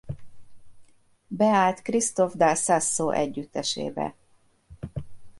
Beállt 1.27 1.81
Christophe 1.81 2.37
Dal 2.37 2.55
Sasso 2.55 3.09
együttesébe. 3.11 4.15